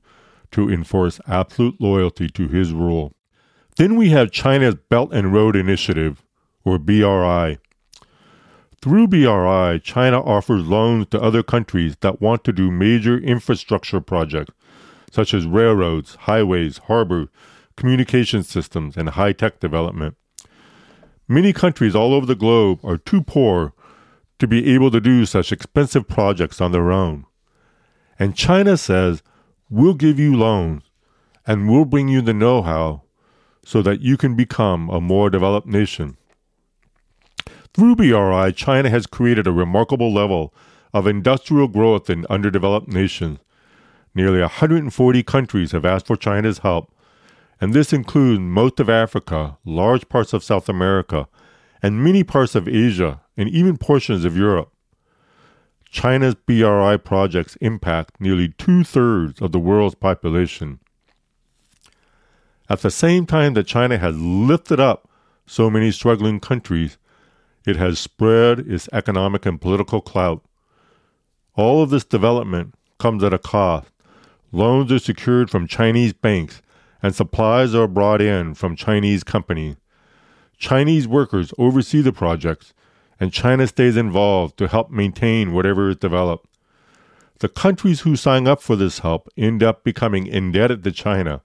to 0.51 0.69
enforce 0.69 1.19
absolute 1.27 1.79
loyalty 1.79 2.29
to 2.29 2.48
his 2.48 2.74
rule. 2.74 3.13
Then 3.77 3.95
we 3.95 4.10
have 4.10 4.31
China's 4.31 4.75
Belt 4.75 5.13
and 5.13 5.33
Road 5.33 5.55
Initiative, 5.55 6.24
or 6.63 6.77
BRI. 6.77 7.57
Through 8.81 9.09
BRI, 9.09 9.79
China 9.83 10.23
offers 10.23 10.65
loans 10.65 11.05
to 11.11 11.21
other 11.21 11.43
countries 11.43 11.95
that 12.01 12.19
want 12.19 12.43
to 12.45 12.51
do 12.51 12.71
major 12.71 13.15
infrastructure 13.15 14.01
projects, 14.01 14.55
such 15.11 15.35
as 15.35 15.45
railroads, 15.45 16.15
highways, 16.15 16.79
harbor, 16.79 17.27
communication 17.77 18.41
systems, 18.41 18.97
and 18.97 19.09
high 19.09 19.33
tech 19.33 19.59
development. 19.59 20.17
Many 21.27 21.53
countries 21.53 21.95
all 21.95 22.11
over 22.11 22.25
the 22.25 22.35
globe 22.35 22.79
are 22.83 22.97
too 22.97 23.21
poor 23.21 23.73
to 24.39 24.47
be 24.47 24.73
able 24.73 24.89
to 24.89 25.00
do 25.00 25.27
such 25.27 25.51
expensive 25.51 26.07
projects 26.07 26.59
on 26.59 26.71
their 26.71 26.91
own. 26.91 27.25
And 28.17 28.35
China 28.35 28.77
says, 28.77 29.21
We'll 29.69 29.93
give 29.93 30.17
you 30.17 30.35
loans 30.35 30.83
and 31.45 31.69
we'll 31.69 31.85
bring 31.85 32.07
you 32.07 32.21
the 32.21 32.33
know 32.33 32.63
how 32.63 33.03
so 33.63 33.83
that 33.83 34.01
you 34.01 34.17
can 34.17 34.35
become 34.35 34.89
a 34.89 35.00
more 35.00 35.29
developed 35.29 35.67
nation. 35.67 36.17
Through 37.73 37.95
BRI, 37.95 38.51
China 38.51 38.89
has 38.89 39.07
created 39.07 39.47
a 39.47 39.51
remarkable 39.51 40.13
level 40.13 40.53
of 40.93 41.07
industrial 41.07 41.69
growth 41.69 42.09
in 42.09 42.25
underdeveloped 42.29 42.89
nations. 42.89 43.39
Nearly 44.13 44.41
140 44.41 45.23
countries 45.23 45.71
have 45.71 45.85
asked 45.85 46.07
for 46.07 46.17
China's 46.17 46.59
help, 46.59 46.93
and 47.61 47.73
this 47.73 47.93
includes 47.93 48.41
most 48.41 48.81
of 48.81 48.89
Africa, 48.89 49.57
large 49.63 50.09
parts 50.09 50.33
of 50.33 50.43
South 50.43 50.67
America, 50.67 51.29
and 51.81 52.03
many 52.03 52.23
parts 52.25 52.55
of 52.55 52.67
Asia, 52.67 53.21
and 53.37 53.47
even 53.47 53.77
portions 53.77 54.25
of 54.25 54.35
Europe. 54.35 54.73
China's 55.89 56.35
BRI 56.35 56.97
projects 56.97 57.55
impact 57.61 58.19
nearly 58.19 58.49
two 58.49 58.83
thirds 58.83 59.41
of 59.41 59.53
the 59.53 59.59
world's 59.59 59.95
population. 59.95 60.79
At 62.69 62.81
the 62.81 62.91
same 62.91 63.25
time 63.25 63.53
that 63.53 63.67
China 63.67 63.97
has 63.97 64.17
lifted 64.17 64.79
up 64.79 65.09
so 65.45 65.69
many 65.69 65.91
struggling 65.91 66.39
countries, 66.39 66.97
it 67.65 67.75
has 67.75 67.99
spread 67.99 68.59
its 68.59 68.89
economic 68.91 69.45
and 69.45 69.61
political 69.61 70.01
clout. 70.01 70.43
All 71.55 71.81
of 71.83 71.89
this 71.89 72.03
development 72.03 72.75
comes 72.97 73.23
at 73.23 73.33
a 73.33 73.39
cost 73.39 73.91
loans 74.51 74.91
are 74.91 74.99
secured 74.99 75.49
from 75.49 75.67
Chinese 75.67 76.13
banks, 76.13 76.61
and 77.01 77.15
supplies 77.15 77.73
are 77.73 77.87
brought 77.87 78.21
in 78.21 78.53
from 78.53 78.75
Chinese 78.75 79.23
companies. 79.23 79.75
Chinese 80.57 81.07
workers 81.07 81.53
oversee 81.57 82.01
the 82.01 82.11
projects, 82.11 82.73
and 83.19 83.33
China 83.33 83.65
stays 83.65 83.97
involved 83.97 84.57
to 84.57 84.67
help 84.67 84.91
maintain 84.91 85.53
whatever 85.53 85.89
is 85.89 85.95
developed. 85.95 86.47
The 87.39 87.49
countries 87.49 88.01
who 88.01 88.15
sign 88.15 88.47
up 88.47 88.61
for 88.61 88.75
this 88.75 88.99
help 88.99 89.27
end 89.35 89.63
up 89.63 89.83
becoming 89.83 90.27
indebted 90.27 90.83
to 90.83 90.91
China, 90.91 91.41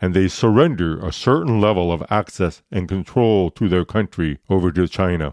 and 0.00 0.14
they 0.14 0.28
surrender 0.28 0.98
a 0.98 1.12
certain 1.12 1.60
level 1.60 1.90
of 1.92 2.04
access 2.10 2.62
and 2.70 2.88
control 2.88 3.50
to 3.50 3.68
their 3.68 3.84
country 3.84 4.38
over 4.48 4.70
to 4.70 4.86
China. 4.86 5.32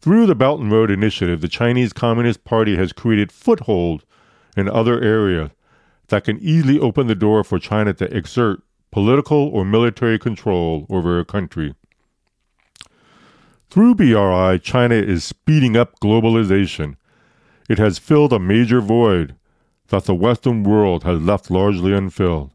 Through 0.00 0.26
the 0.26 0.34
Belt 0.34 0.60
and 0.60 0.72
Road 0.72 0.90
Initiative, 0.90 1.40
the 1.40 1.48
Chinese 1.48 1.92
Communist 1.92 2.44
Party 2.44 2.76
has 2.76 2.92
created 2.92 3.30
foothold 3.30 4.04
in 4.56 4.68
other 4.68 5.00
areas 5.00 5.50
that 6.08 6.24
can 6.24 6.38
easily 6.40 6.78
open 6.78 7.06
the 7.06 7.14
door 7.14 7.44
for 7.44 7.58
China 7.58 7.92
to 7.94 8.16
exert 8.16 8.62
political 8.90 9.48
or 9.48 9.64
military 9.64 10.18
control 10.18 10.86
over 10.90 11.18
a 11.18 11.24
country. 11.24 11.74
Through 13.70 13.94
BRI, 13.94 14.58
China 14.58 14.96
is 14.96 15.24
speeding 15.24 15.76
up 15.76 15.98
globalization. 16.00 16.96
It 17.70 17.78
has 17.78 17.98
filled 17.98 18.32
a 18.32 18.38
major 18.38 18.80
void 18.80 19.36
that 19.88 20.04
the 20.04 20.14
Western 20.14 20.62
world 20.62 21.04
has 21.04 21.20
left 21.22 21.50
largely 21.50 21.94
unfilled. 21.94 22.51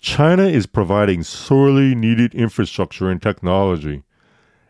China 0.00 0.44
is 0.44 0.66
providing 0.66 1.22
sorely 1.22 1.94
needed 1.94 2.34
infrastructure 2.34 3.10
and 3.10 3.20
technology, 3.20 4.04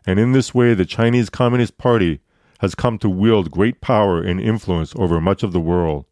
and 0.05 0.19
in 0.19 0.31
this 0.31 0.55
way, 0.55 0.73
the 0.73 0.85
Chinese 0.85 1.29
Communist 1.29 1.77
Party 1.77 2.19
has 2.59 2.75
come 2.75 2.97
to 2.97 3.09
wield 3.09 3.51
great 3.51 3.79
power 3.79 4.21
and 4.21 4.41
influence 4.41 4.93
over 4.95 5.21
much 5.21 5.43
of 5.43 5.51
the 5.51 5.59
world. 5.59 6.05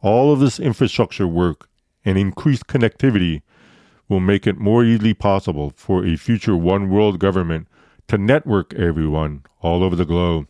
All 0.00 0.32
of 0.32 0.40
this 0.40 0.60
infrastructure 0.60 1.26
work 1.26 1.68
and 2.04 2.16
increased 2.16 2.68
connectivity 2.68 3.42
will 4.08 4.20
make 4.20 4.46
it 4.46 4.56
more 4.56 4.84
easily 4.84 5.14
possible 5.14 5.72
for 5.76 6.04
a 6.04 6.16
future 6.16 6.56
one 6.56 6.90
world 6.90 7.18
government 7.18 7.66
to 8.06 8.16
network 8.16 8.72
everyone 8.74 9.44
all 9.60 9.82
over 9.82 9.96
the 9.96 10.06
globe. 10.06 10.46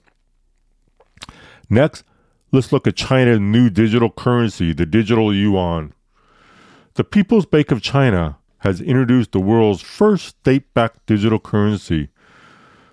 Next, 1.68 2.04
let's 2.52 2.70
look 2.70 2.86
at 2.86 2.96
China's 2.96 3.40
new 3.40 3.70
digital 3.70 4.10
currency, 4.10 4.72
the 4.72 4.86
digital 4.86 5.34
yuan. 5.34 5.92
The 6.98 7.04
People's 7.04 7.46
Bank 7.46 7.70
of 7.70 7.80
China 7.80 8.38
has 8.58 8.80
introduced 8.80 9.30
the 9.30 9.38
world's 9.38 9.80
first 9.80 10.26
state 10.26 10.74
backed 10.74 11.06
digital 11.06 11.38
currency, 11.38 12.08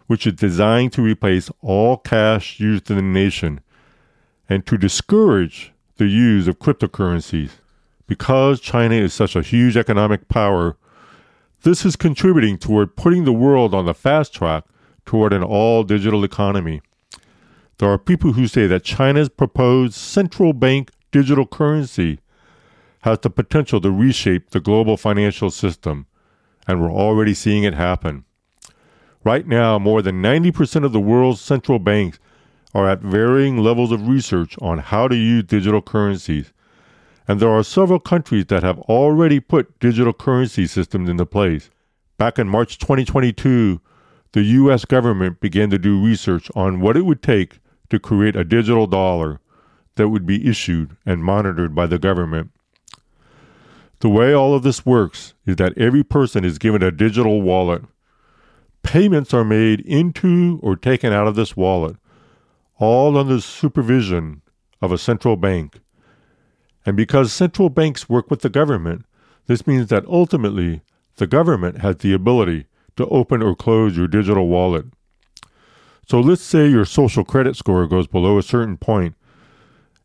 which 0.06 0.28
is 0.28 0.34
designed 0.34 0.94
to 0.94 1.02
replace 1.02 1.50
all 1.62 1.98
cash 1.98 2.60
used 2.60 2.92
in 2.92 2.98
the 2.98 3.02
nation 3.02 3.62
and 4.48 4.64
to 4.68 4.78
discourage 4.78 5.74
the 5.98 6.06
use 6.06 6.48
of 6.48 6.60
cryptocurrencies. 6.60 7.54
Because 8.06 8.62
China 8.62 8.94
is 8.94 9.12
such 9.12 9.36
a 9.36 9.42
huge 9.42 9.76
economic 9.76 10.28
power, 10.28 10.78
this 11.64 11.84
is 11.84 11.96
contributing 11.96 12.60
toward 12.60 12.96
putting 12.96 13.26
the 13.26 13.34
world 13.34 13.74
on 13.74 13.88
the 13.88 13.96
fast 13.96 14.36
track 14.36 14.66
toward 15.08 15.34
an 15.34 15.42
all 15.42 15.84
digital 15.84 16.24
economy. 16.24 16.84
There 17.80 17.90
are 17.90 17.98
people 17.98 18.34
who 18.34 18.46
say 18.46 18.68
that 18.68 18.84
China's 18.84 19.30
proposed 19.30 19.96
central 19.96 20.54
bank 20.54 20.92
digital 21.12 21.48
currency 21.48 22.20
has 23.06 23.20
the 23.20 23.30
potential 23.30 23.80
to 23.80 23.92
reshape 23.92 24.50
the 24.50 24.60
global 24.60 24.98
financial 24.98 25.52
system, 25.52 26.08
and 26.68 26.82
we're 26.82 26.92
already 26.92 27.36
seeing 27.36 27.64
it 27.64 27.76
happen. 27.76 28.26
Right 29.24 29.46
now, 29.46 29.78
more 29.78 30.02
than 30.02 30.24
90% 30.24 30.84
of 30.84 30.92
the 30.92 31.00
world's 31.00 31.40
central 31.40 31.78
banks 31.78 32.18
are 32.74 32.90
at 32.90 33.02
varying 33.02 33.60
levels 33.60 33.92
of 33.92 34.08
research 34.08 34.56
on 34.60 34.80
how 34.80 35.08
to 35.08 35.16
use 35.16 35.44
digital 35.44 35.84
currencies, 35.84 36.52
and 37.28 37.40
there 37.40 37.52
are 37.52 37.64
several 37.64 38.00
countries 38.00 38.48
that 38.48 38.64
have 38.64 38.80
already 38.80 39.40
put 39.40 39.78
digital 39.78 40.12
currency 40.12 40.66
systems 40.66 41.08
into 41.08 41.28
place. 41.28 41.70
Back 42.18 42.40
in 42.40 42.50
March 42.50 42.80
2022, 42.80 43.82
the 44.32 44.42
U.S. 44.42 44.84
government 44.84 45.40
began 45.42 45.70
to 45.70 45.78
do 45.78 46.04
research 46.04 46.50
on 46.56 46.80
what 46.80 46.98
it 46.98 47.06
would 47.06 47.22
take 47.22 47.60
to 47.92 48.00
create 48.00 48.36
a 48.36 48.44
digital 48.44 48.88
dollar 48.88 49.42
that 49.94 50.10
would 50.10 50.26
be 50.26 50.50
issued 50.50 50.98
and 51.06 51.24
monitored 51.24 51.76
by 51.76 51.86
the 51.86 52.00
government. 52.00 52.50
The 54.00 54.10
way 54.10 54.34
all 54.34 54.54
of 54.54 54.64
this 54.64 54.86
works 54.86 55.34
is 55.46 55.56
that 55.58 55.78
every 55.78 56.04
person 56.04 56.44
is 56.44 56.58
given 56.58 56.84
a 56.84 56.92
digital 56.92 57.42
wallet. 57.42 57.84
Payments 58.84 59.34
are 59.34 59.46
made 59.46 59.82
into 59.82 60.60
or 60.62 60.76
taken 60.76 61.12
out 61.12 61.28
of 61.28 61.36
this 61.36 61.56
wallet, 61.58 61.96
all 62.78 63.18
under 63.18 63.36
the 63.36 63.42
supervision 63.42 64.42
of 64.82 64.92
a 64.92 64.98
central 64.98 65.38
bank. 65.38 65.80
And 66.86 66.96
because 66.96 67.34
central 67.34 67.70
banks 67.70 68.10
work 68.10 68.30
with 68.30 68.42
the 68.42 68.50
government, 68.50 69.06
this 69.48 69.66
means 69.66 69.88
that 69.88 70.06
ultimately 70.06 70.82
the 71.16 71.28
government 71.28 71.80
has 71.80 71.98
the 71.98 72.14
ability 72.14 72.66
to 72.98 73.08
open 73.08 73.42
or 73.42 73.56
close 73.56 73.98
your 73.98 74.08
digital 74.08 74.48
wallet. 74.48 74.86
So 76.08 76.20
let's 76.20 76.44
say 76.44 76.68
your 76.68 76.86
social 76.86 77.24
credit 77.24 77.56
score 77.56 77.88
goes 77.88 78.08
below 78.08 78.38
a 78.38 78.44
certain 78.44 78.78
point 78.78 79.16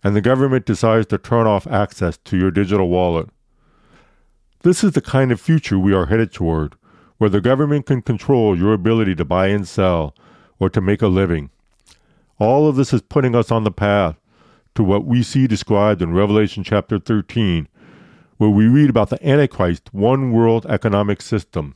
and 0.02 0.16
the 0.16 0.22
government 0.22 0.64
decides 0.64 1.06
to 1.08 1.18
turn 1.18 1.46
off 1.46 1.66
access 1.66 2.16
to 2.24 2.38
your 2.38 2.50
digital 2.50 2.88
wallet. 2.88 3.28
This 4.62 4.84
is 4.84 4.92
the 4.92 5.00
kind 5.00 5.32
of 5.32 5.40
future 5.40 5.78
we 5.78 5.94
are 5.94 6.06
headed 6.06 6.34
toward, 6.34 6.74
where 7.16 7.30
the 7.30 7.40
government 7.40 7.86
can 7.86 8.02
control 8.02 8.58
your 8.58 8.74
ability 8.74 9.14
to 9.14 9.24
buy 9.24 9.46
and 9.46 9.66
sell 9.66 10.14
or 10.58 10.68
to 10.68 10.82
make 10.82 11.00
a 11.00 11.08
living. 11.08 11.48
All 12.38 12.68
of 12.68 12.76
this 12.76 12.92
is 12.92 13.00
putting 13.00 13.34
us 13.34 13.50
on 13.50 13.64
the 13.64 13.70
path 13.70 14.16
to 14.74 14.84
what 14.84 15.06
we 15.06 15.22
see 15.22 15.46
described 15.46 16.02
in 16.02 16.12
Revelation 16.12 16.62
chapter 16.62 16.98
13, 16.98 17.68
where 18.36 18.50
we 18.50 18.66
read 18.66 18.90
about 18.90 19.08
the 19.08 19.26
Antichrist 19.26 19.94
one 19.94 20.30
world 20.30 20.66
economic 20.66 21.22
system. 21.22 21.74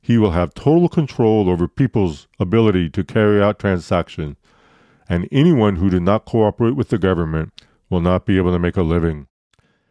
He 0.00 0.18
will 0.18 0.30
have 0.30 0.54
total 0.54 0.88
control 0.88 1.50
over 1.50 1.66
people's 1.66 2.28
ability 2.38 2.90
to 2.90 3.02
carry 3.02 3.42
out 3.42 3.58
transactions, 3.58 4.36
and 5.08 5.28
anyone 5.32 5.76
who 5.76 5.90
did 5.90 6.02
not 6.02 6.26
cooperate 6.26 6.76
with 6.76 6.90
the 6.90 6.98
government 6.98 7.52
will 7.90 8.00
not 8.00 8.24
be 8.24 8.36
able 8.36 8.52
to 8.52 8.58
make 8.60 8.76
a 8.76 8.82
living. 8.82 9.26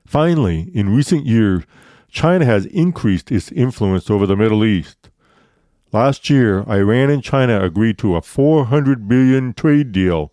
Finally, 0.06 0.72
in 0.74 0.96
recent 0.96 1.26
years, 1.26 1.64
China 2.10 2.46
has 2.46 2.66
increased 2.68 3.32
its 3.32 3.52
influence 3.52 4.10
over 4.10 4.26
the 4.26 4.36
Middle 4.36 4.64
East. 4.64 5.10
Last 5.92 6.30
year, 6.30 6.64
Iran 6.70 7.10
and 7.10 7.24
China 7.24 7.64
agreed 7.64 7.98
to 8.00 8.16
a 8.16 8.22
400 8.22 9.08
billion 9.08 9.54
trade 9.54 9.92
deal 9.92 10.32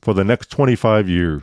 for 0.00 0.14
the 0.14 0.24
next 0.24 0.50
25 0.50 1.08
years. 1.08 1.42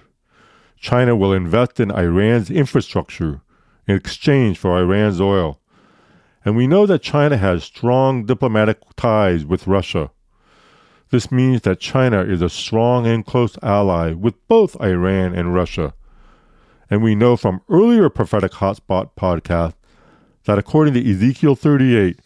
China 0.77 1.15
will 1.15 1.33
invest 1.33 1.79
in 1.79 1.91
Iran's 1.91 2.49
infrastructure 2.51 3.41
in 3.87 3.95
exchange 3.95 4.57
for 4.57 4.77
Iran's 4.77 5.21
oil. 5.21 5.59
And 6.43 6.55
we 6.55 6.67
know 6.67 6.85
that 6.85 7.01
China 7.01 7.37
has 7.37 7.63
strong 7.63 8.25
diplomatic 8.25 8.79
ties 8.95 9.45
with 9.45 9.67
Russia. 9.67 10.11
This 11.09 11.31
means 11.31 11.61
that 11.61 11.79
China 11.79 12.21
is 12.21 12.41
a 12.41 12.49
strong 12.49 13.07
and 13.07 13.25
close 13.25 13.57
ally 13.63 14.13
with 14.13 14.35
both 14.47 14.79
Iran 14.81 15.33
and 15.33 15.53
Russia. 15.53 15.93
And 16.89 17.01
we 17.01 17.15
know 17.15 17.35
from 17.35 17.61
earlier 17.69 18.09
prophetic 18.09 18.53
hotspot 18.53 19.11
podcast 19.17 19.73
that 20.45 20.59
according 20.59 20.93
to 20.93 21.11
Ezekiel 21.11 21.55
38, 21.55 22.19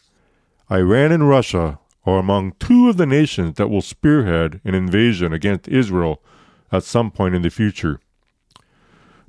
Iran 0.71 1.11
and 1.11 1.27
Russia 1.27 1.79
are 2.05 2.19
among 2.19 2.53
two 2.53 2.89
of 2.89 2.97
the 2.97 3.05
nations 3.05 3.55
that 3.55 3.69
will 3.69 3.81
spearhead 3.81 4.61
an 4.63 4.75
invasion 4.75 5.33
against 5.33 5.67
Israel 5.67 6.21
at 6.71 6.83
some 6.83 7.11
point 7.11 7.35
in 7.35 7.41
the 7.41 7.49
future. 7.49 7.99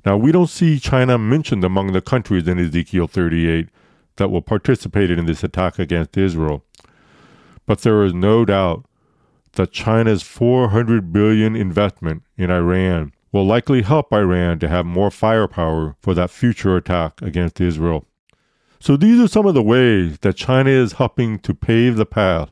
Now, 0.05 0.17
we 0.17 0.31
don't 0.31 0.49
see 0.49 0.79
China 0.79 1.17
mentioned 1.17 1.63
among 1.63 1.93
the 1.93 2.01
countries 2.01 2.47
in 2.47 2.59
Ezekiel 2.59 3.07
38 3.07 3.69
that 4.15 4.29
will 4.29 4.41
participate 4.41 5.11
in 5.11 5.25
this 5.25 5.43
attack 5.43 5.79
against 5.79 6.17
Israel. 6.17 6.63
But 7.65 7.81
there 7.81 8.03
is 8.03 8.13
no 8.13 8.43
doubt 8.43 8.85
that 9.53 9.71
China's 9.71 10.23
400 10.23 11.13
billion 11.13 11.55
investment 11.55 12.23
in 12.37 12.49
Iran 12.49 13.13
will 13.31 13.45
likely 13.45 13.81
help 13.81 14.11
Iran 14.11 14.59
to 14.59 14.67
have 14.67 14.85
more 14.85 15.11
firepower 15.11 15.95
for 16.01 16.13
that 16.13 16.29
future 16.29 16.75
attack 16.75 17.21
against 17.21 17.61
Israel. 17.61 18.05
So 18.79 18.97
these 18.97 19.19
are 19.19 19.27
some 19.27 19.45
of 19.45 19.53
the 19.53 19.61
ways 19.61 20.17
that 20.19 20.35
China 20.35 20.69
is 20.69 20.93
helping 20.93 21.39
to 21.39 21.53
pave 21.53 21.95
the 21.95 22.05
path 22.05 22.49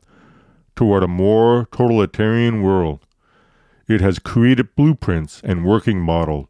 toward 0.76 1.02
a 1.02 1.08
more 1.08 1.66
totalitarian 1.72 2.62
world. 2.62 3.00
It 3.88 4.00
has 4.00 4.18
created 4.18 4.74
blueprints 4.76 5.40
and 5.42 5.66
working 5.66 6.00
models 6.00 6.46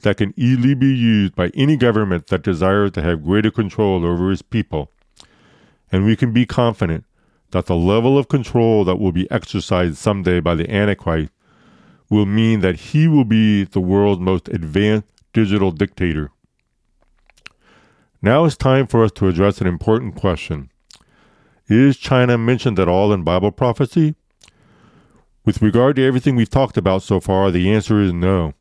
that 0.00 0.18
can 0.18 0.32
easily 0.36 0.74
be 0.74 0.94
used 0.94 1.34
by 1.34 1.48
any 1.54 1.76
government 1.76 2.28
that 2.28 2.42
desires 2.42 2.92
to 2.92 3.02
have 3.02 3.24
greater 3.24 3.50
control 3.50 4.04
over 4.06 4.30
its 4.30 4.42
people. 4.42 4.90
And 5.90 6.04
we 6.04 6.14
can 6.14 6.32
be 6.32 6.46
confident 6.46 7.04
that 7.50 7.66
the 7.66 7.76
level 7.76 8.16
of 8.16 8.28
control 8.28 8.84
that 8.84 8.96
will 8.96 9.12
be 9.12 9.30
exercised 9.30 9.96
someday 9.96 10.40
by 10.40 10.54
the 10.54 10.70
Antichrist 10.70 11.30
will 12.10 12.26
mean 12.26 12.60
that 12.60 12.76
he 12.76 13.08
will 13.08 13.24
be 13.24 13.64
the 13.64 13.80
world's 13.80 14.20
most 14.20 14.48
advanced 14.48 15.08
digital 15.32 15.70
dictator. 15.70 16.30
Now 18.22 18.44
it's 18.44 18.56
time 18.56 18.86
for 18.86 19.04
us 19.04 19.12
to 19.12 19.28
address 19.28 19.60
an 19.60 19.66
important 19.66 20.14
question. 20.14 20.70
Is 21.68 21.96
China 21.96 22.38
mentioned 22.38 22.78
at 22.78 22.88
all 22.88 23.12
in 23.12 23.22
Bible 23.22 23.50
prophecy? 23.50 24.14
With 25.44 25.60
regard 25.60 25.96
to 25.96 26.04
everything 26.04 26.36
we've 26.36 26.48
talked 26.48 26.76
about 26.76 27.02
so 27.02 27.20
far, 27.20 27.50
the 27.50 27.70
answer 27.70 28.00
is 28.00 28.12
no. 28.12 28.54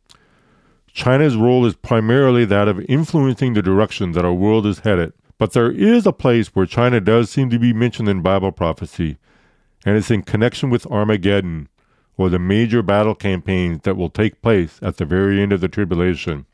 China's 0.88 1.36
role 1.36 1.66
is 1.66 1.76
primarily 1.76 2.46
that 2.46 2.68
of 2.68 2.80
influencing 2.90 3.54
the 3.54 3.62
direction 3.62 4.12
that 4.12 4.26
our 4.26 4.34
world 4.34 4.66
is 4.66 4.80
headed. 4.80 5.14
But 5.38 5.54
there 5.54 5.72
is 5.72 6.06
a 6.06 6.14
place 6.14 6.50
where 6.50 6.66
China 6.66 7.00
does 7.02 7.30
seem 7.30 7.50
to 7.50 7.60
be 7.60 7.74
mentioned 7.74 8.08
in 8.08 8.22
Bible 8.22 8.52
prophecy, 8.52 9.18
and 9.86 9.98
it's 9.98 10.12
in 10.12 10.22
connection 10.22 10.70
with 10.70 10.86
Armageddon, 10.88 11.68
or 12.18 12.30
the 12.30 12.40
major 12.40 12.82
battle 12.82 13.16
campaigns 13.16 13.82
that 13.84 13.98
will 13.98 14.10
take 14.10 14.42
place 14.42 14.80
at 14.82 14.98
the 14.98 15.06
very 15.06 15.42
end 15.42 15.52
of 15.52 15.62
the 15.62 15.68
tribulation. 15.68 16.46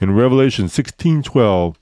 In 0.00 0.14
Revelation 0.14 0.66
16:12, 0.68 1.76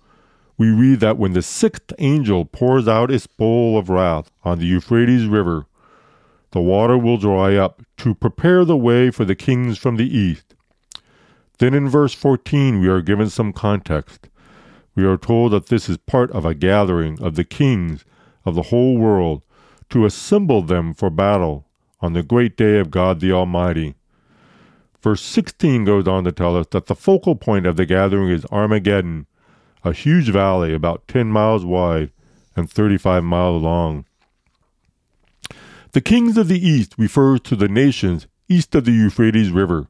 we 0.56 0.70
read 0.70 1.00
that 1.00 1.18
when 1.18 1.34
the 1.34 1.42
sixth 1.42 1.92
angel 1.98 2.44
pours 2.44 2.88
out 2.88 3.12
its 3.12 3.28
bowl 3.28 3.78
of 3.78 3.88
wrath 3.88 4.30
on 4.44 4.58
the 4.58 4.66
Euphrates 4.66 5.26
River, 5.26 5.66
the 6.50 6.60
water 6.60 6.98
will 6.98 7.16
dry 7.16 7.54
up 7.54 7.82
to 7.98 8.14
prepare 8.14 8.64
the 8.64 8.76
way 8.76 9.10
for 9.10 9.24
the 9.24 9.36
kings 9.36 9.78
from 9.78 9.96
the 9.96 10.16
east. 10.16 10.54
Then 11.58 11.74
in 11.74 11.88
verse 11.88 12.14
14, 12.14 12.80
we 12.80 12.88
are 12.88 13.02
given 13.02 13.30
some 13.30 13.52
context. 13.52 14.28
We 14.96 15.04
are 15.04 15.16
told 15.16 15.52
that 15.52 15.66
this 15.66 15.88
is 15.88 15.96
part 15.96 16.30
of 16.32 16.44
a 16.44 16.54
gathering 16.54 17.22
of 17.22 17.36
the 17.36 17.44
kings 17.44 18.04
of 18.44 18.56
the 18.56 18.62
whole 18.62 18.96
world 18.98 19.42
to 19.90 20.06
assemble 20.06 20.62
them 20.62 20.92
for 20.92 21.10
battle 21.10 21.67
on 22.00 22.12
the 22.12 22.22
great 22.22 22.56
day 22.56 22.78
of 22.78 22.90
God 22.90 23.20
the 23.20 23.32
Almighty. 23.32 23.94
Verse 25.02 25.22
16 25.22 25.84
goes 25.84 26.08
on 26.08 26.24
to 26.24 26.32
tell 26.32 26.56
us 26.56 26.66
that 26.70 26.86
the 26.86 26.94
focal 26.94 27.36
point 27.36 27.66
of 27.66 27.76
the 27.76 27.86
gathering 27.86 28.30
is 28.30 28.44
Armageddon, 28.46 29.26
a 29.84 29.92
huge 29.92 30.30
valley 30.30 30.74
about 30.74 31.06
10 31.08 31.28
miles 31.28 31.64
wide 31.64 32.10
and 32.56 32.70
35 32.70 33.22
miles 33.22 33.62
long. 33.62 34.04
The 35.92 36.00
kings 36.00 36.36
of 36.36 36.48
the 36.48 36.66
east 36.66 36.94
refers 36.98 37.40
to 37.42 37.56
the 37.56 37.68
nations 37.68 38.26
east 38.48 38.74
of 38.74 38.84
the 38.84 38.92
Euphrates 38.92 39.50
River. 39.50 39.88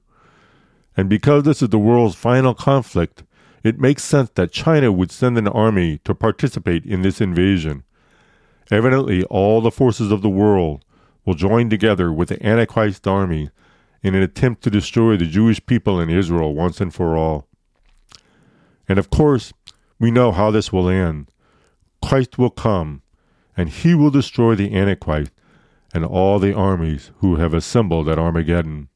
And 0.96 1.08
because 1.08 1.44
this 1.44 1.62
is 1.62 1.68
the 1.68 1.78
world's 1.78 2.16
final 2.16 2.54
conflict, 2.54 3.22
it 3.62 3.80
makes 3.80 4.04
sense 4.04 4.30
that 4.34 4.52
China 4.52 4.92
would 4.92 5.10
send 5.10 5.38
an 5.38 5.48
army 5.48 5.98
to 6.04 6.14
participate 6.14 6.84
in 6.84 7.02
this 7.02 7.20
invasion. 7.20 7.84
Evidently, 8.70 9.24
all 9.24 9.60
the 9.60 9.70
forces 9.70 10.10
of 10.10 10.22
the 10.22 10.28
world 10.28 10.84
will 11.28 11.34
join 11.34 11.68
together 11.68 12.10
with 12.10 12.30
the 12.30 12.42
Antichrist 12.42 13.06
army 13.06 13.50
in 14.02 14.14
an 14.14 14.22
attempt 14.22 14.62
to 14.62 14.70
destroy 14.70 15.14
the 15.14 15.26
Jewish 15.26 15.64
people 15.66 16.00
in 16.00 16.08
Israel 16.08 16.54
once 16.54 16.80
and 16.80 16.92
for 16.92 17.18
all. 17.18 17.46
And 18.88 18.98
of 18.98 19.10
course, 19.10 19.52
we 20.00 20.10
know 20.10 20.32
how 20.32 20.50
this 20.50 20.72
will 20.72 20.88
end. 20.88 21.30
Christ 22.02 22.38
will 22.38 22.48
come, 22.48 23.02
and 23.58 23.68
he 23.68 23.94
will 23.94 24.10
destroy 24.10 24.54
the 24.54 24.74
Antichrist 24.74 25.30
and 25.92 26.02
all 26.02 26.38
the 26.38 26.54
armies 26.54 27.10
who 27.18 27.36
have 27.36 27.52
assembled 27.52 28.08
at 28.08 28.18
Armageddon. 28.18 28.88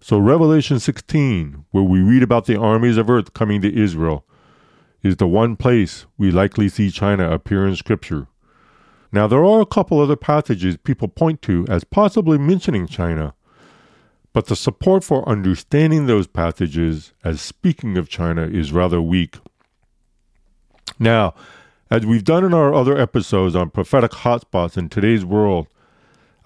So, 0.00 0.18
Revelation 0.18 0.80
16, 0.80 1.66
where 1.70 1.84
we 1.84 2.00
read 2.00 2.22
about 2.22 2.46
the 2.46 2.58
armies 2.58 2.96
of 2.96 3.10
earth 3.10 3.34
coming 3.34 3.60
to 3.60 3.78
Israel, 3.78 4.24
is 5.02 5.16
the 5.16 5.28
one 5.28 5.56
place 5.56 6.06
we 6.16 6.30
likely 6.30 6.70
see 6.70 6.90
China 6.90 7.30
appear 7.30 7.66
in 7.66 7.76
Scripture. 7.76 8.26
Now, 9.12 9.26
there 9.26 9.44
are 9.44 9.60
a 9.60 9.66
couple 9.66 10.00
other 10.00 10.16
passages 10.16 10.76
people 10.76 11.08
point 11.08 11.42
to 11.42 11.66
as 11.68 11.84
possibly 11.84 12.38
mentioning 12.38 12.86
China, 12.86 13.34
but 14.32 14.46
the 14.46 14.56
support 14.56 15.02
for 15.02 15.28
understanding 15.28 16.06
those 16.06 16.28
passages 16.28 17.12
as 17.24 17.40
speaking 17.40 17.98
of 17.98 18.08
China 18.08 18.42
is 18.42 18.72
rather 18.72 19.02
weak. 19.02 19.38
Now, 20.98 21.34
as 21.90 22.06
we've 22.06 22.24
done 22.24 22.44
in 22.44 22.54
our 22.54 22.72
other 22.72 22.96
episodes 22.96 23.56
on 23.56 23.70
prophetic 23.70 24.12
hotspots 24.12 24.76
in 24.76 24.88
today's 24.88 25.24
world, 25.24 25.66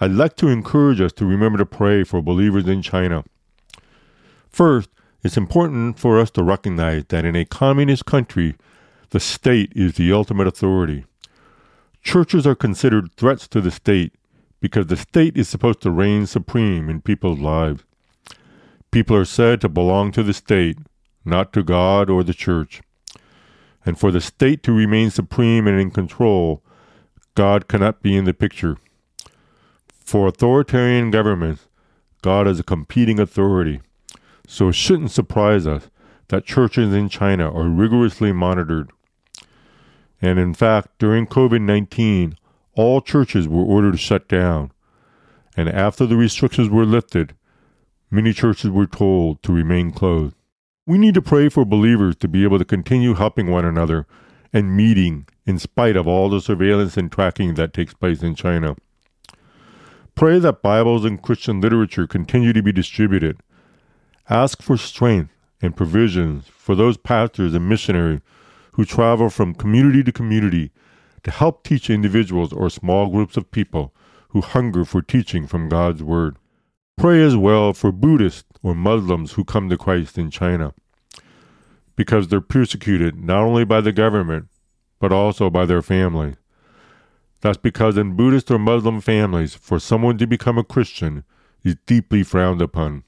I'd 0.00 0.12
like 0.12 0.36
to 0.36 0.48
encourage 0.48 1.00
us 1.00 1.12
to 1.14 1.26
remember 1.26 1.58
to 1.58 1.66
pray 1.66 2.02
for 2.02 2.22
believers 2.22 2.66
in 2.66 2.80
China. 2.80 3.24
First, 4.48 4.88
it's 5.22 5.36
important 5.36 5.98
for 5.98 6.18
us 6.18 6.30
to 6.32 6.42
recognize 6.42 7.04
that 7.08 7.24
in 7.24 7.36
a 7.36 7.44
communist 7.44 8.06
country, 8.06 8.56
the 9.10 9.20
state 9.20 9.72
is 9.74 9.94
the 9.94 10.12
ultimate 10.12 10.46
authority. 10.46 11.04
Churches 12.04 12.46
are 12.46 12.54
considered 12.54 13.12
threats 13.16 13.48
to 13.48 13.60
the 13.60 13.70
state 13.70 14.12
because 14.60 14.86
the 14.86 14.96
state 14.96 15.36
is 15.36 15.48
supposed 15.48 15.80
to 15.80 15.90
reign 15.90 16.26
supreme 16.26 16.88
in 16.88 17.00
people's 17.00 17.40
lives. 17.40 17.82
People 18.90 19.16
are 19.16 19.24
said 19.24 19.60
to 19.62 19.68
belong 19.68 20.12
to 20.12 20.22
the 20.22 20.34
state, 20.34 20.78
not 21.24 21.52
to 21.54 21.62
God 21.62 22.08
or 22.08 22.22
the 22.22 22.34
church. 22.34 22.82
And 23.84 23.98
for 23.98 24.10
the 24.10 24.20
state 24.20 24.62
to 24.62 24.72
remain 24.72 25.10
supreme 25.10 25.66
and 25.66 25.80
in 25.80 25.90
control, 25.90 26.62
God 27.34 27.68
cannot 27.68 28.02
be 28.02 28.16
in 28.16 28.24
the 28.26 28.34
picture. 28.34 28.76
For 29.88 30.28
authoritarian 30.28 31.10
governments, 31.10 31.66
God 32.22 32.46
is 32.46 32.60
a 32.60 32.64
competing 32.64 33.18
authority. 33.18 33.80
So 34.46 34.68
it 34.68 34.74
shouldn't 34.74 35.10
surprise 35.10 35.66
us 35.66 35.88
that 36.28 36.44
churches 36.44 36.92
in 36.92 37.08
China 37.08 37.50
are 37.50 37.68
rigorously 37.68 38.32
monitored. 38.32 38.90
And 40.24 40.38
in 40.38 40.54
fact, 40.54 40.88
during 40.98 41.26
COVID 41.26 41.60
19, 41.60 42.38
all 42.72 43.02
churches 43.02 43.46
were 43.46 43.62
ordered 43.62 43.92
to 43.92 43.98
shut 43.98 44.26
down. 44.26 44.72
And 45.54 45.68
after 45.68 46.06
the 46.06 46.16
restrictions 46.16 46.70
were 46.70 46.86
lifted, 46.86 47.34
many 48.10 48.32
churches 48.32 48.70
were 48.70 48.86
told 48.86 49.42
to 49.42 49.52
remain 49.52 49.90
closed. 49.92 50.34
We 50.86 50.96
need 50.96 51.12
to 51.12 51.20
pray 51.20 51.50
for 51.50 51.66
believers 51.66 52.16
to 52.16 52.28
be 52.28 52.42
able 52.42 52.58
to 52.58 52.64
continue 52.64 53.12
helping 53.12 53.50
one 53.50 53.66
another 53.66 54.06
and 54.50 54.74
meeting 54.74 55.26
in 55.44 55.58
spite 55.58 55.94
of 55.94 56.08
all 56.08 56.30
the 56.30 56.40
surveillance 56.40 56.96
and 56.96 57.12
tracking 57.12 57.52
that 57.56 57.74
takes 57.74 57.92
place 57.92 58.22
in 58.22 58.34
China. 58.34 58.76
Pray 60.14 60.38
that 60.38 60.62
Bibles 60.62 61.04
and 61.04 61.20
Christian 61.20 61.60
literature 61.60 62.06
continue 62.06 62.54
to 62.54 62.62
be 62.62 62.72
distributed. 62.72 63.42
Ask 64.30 64.62
for 64.62 64.78
strength 64.78 65.34
and 65.60 65.76
provisions 65.76 66.48
for 66.48 66.74
those 66.74 66.96
pastors 66.96 67.52
and 67.52 67.68
missionaries 67.68 68.20
who 68.74 68.84
travel 68.84 69.30
from 69.30 69.54
community 69.54 70.02
to 70.04 70.12
community 70.12 70.70
to 71.22 71.30
help 71.30 71.64
teach 71.64 71.90
individuals 71.90 72.52
or 72.52 72.68
small 72.68 73.08
groups 73.08 73.36
of 73.36 73.50
people 73.50 73.94
who 74.28 74.40
hunger 74.40 74.84
for 74.84 75.00
teaching 75.00 75.46
from 75.46 75.68
God's 75.68 76.02
Word. 76.02 76.36
Pray 76.96 77.22
as 77.22 77.36
well 77.36 77.72
for 77.72 77.90
Buddhists 77.90 78.58
or 78.62 78.74
Muslims 78.74 79.32
who 79.32 79.44
come 79.44 79.68
to 79.68 79.76
Christ 79.76 80.18
in 80.18 80.30
China 80.30 80.74
because 81.96 82.28
they're 82.28 82.40
persecuted 82.40 83.18
not 83.22 83.42
only 83.42 83.64
by 83.64 83.80
the 83.80 83.92
government 83.92 84.48
but 84.98 85.12
also 85.12 85.50
by 85.50 85.66
their 85.66 85.82
families. 85.82 86.36
That's 87.40 87.58
because 87.58 87.98
in 87.98 88.16
Buddhist 88.16 88.50
or 88.50 88.58
Muslim 88.58 89.02
families, 89.02 89.54
for 89.54 89.78
someone 89.78 90.16
to 90.16 90.26
become 90.26 90.56
a 90.56 90.64
Christian 90.64 91.24
is 91.62 91.76
deeply 91.84 92.22
frowned 92.22 92.62
upon. 92.62 93.04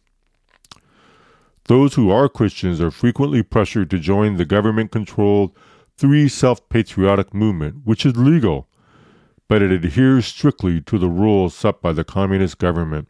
Those 1.68 1.94
who 1.94 2.10
are 2.10 2.28
Christians 2.28 2.80
are 2.80 2.92
frequently 2.92 3.42
pressured 3.42 3.90
to 3.90 3.98
join 3.98 4.36
the 4.36 4.44
government 4.44 4.92
controlled 4.92 5.52
Three 5.96 6.28
Self 6.28 6.68
Patriotic 6.68 7.34
movement, 7.34 7.78
which 7.84 8.06
is 8.06 8.16
legal, 8.16 8.68
but 9.48 9.62
it 9.62 9.72
adheres 9.72 10.26
strictly 10.26 10.80
to 10.82 10.96
the 10.96 11.08
rules 11.08 11.56
set 11.56 11.82
by 11.82 11.92
the 11.92 12.04
communist 12.04 12.58
government. 12.58 13.08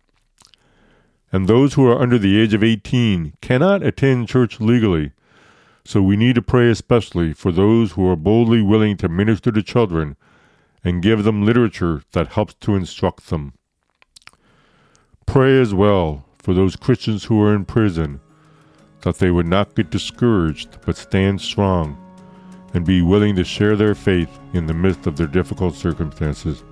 And 1.30 1.46
those 1.46 1.74
who 1.74 1.86
are 1.86 2.00
under 2.00 2.18
the 2.18 2.40
age 2.40 2.54
of 2.54 2.64
18 2.64 3.34
cannot 3.42 3.82
attend 3.82 4.28
church 4.28 4.58
legally, 4.58 5.12
so 5.84 6.00
we 6.00 6.16
need 6.16 6.36
to 6.36 6.42
pray 6.42 6.70
especially 6.70 7.34
for 7.34 7.52
those 7.52 7.92
who 7.92 8.08
are 8.08 8.16
boldly 8.16 8.62
willing 8.62 8.96
to 8.98 9.08
minister 9.08 9.52
to 9.52 9.62
children 9.62 10.16
and 10.82 11.02
give 11.02 11.24
them 11.24 11.44
literature 11.44 12.02
that 12.12 12.28
helps 12.28 12.54
to 12.54 12.74
instruct 12.74 13.28
them. 13.28 13.52
Pray 15.26 15.60
as 15.60 15.74
well 15.74 16.24
for 16.38 16.54
those 16.54 16.76
Christians 16.76 17.24
who 17.24 17.42
are 17.42 17.54
in 17.54 17.66
prison 17.66 18.20
that 19.06 19.18
they 19.18 19.30
would 19.30 19.46
not 19.46 19.72
get 19.76 19.88
discouraged 19.88 20.78
but 20.84 20.96
stand 20.96 21.40
strong 21.40 21.96
and 22.74 22.84
be 22.84 23.02
willing 23.02 23.36
to 23.36 23.44
share 23.44 23.76
their 23.76 23.94
faith 23.94 24.28
in 24.52 24.66
the 24.66 24.74
midst 24.74 25.06
of 25.06 25.16
their 25.16 25.28
difficult 25.28 25.76
circumstances. 25.76 26.64